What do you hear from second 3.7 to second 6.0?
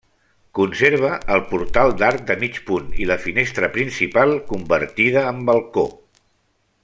principal, convertida en balcó.